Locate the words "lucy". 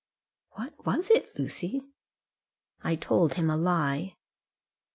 1.37-1.79